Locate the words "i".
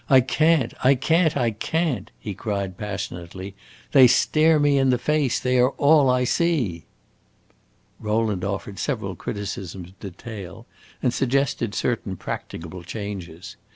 0.09-0.21, 0.83-0.95, 1.37-1.51, 6.09-6.23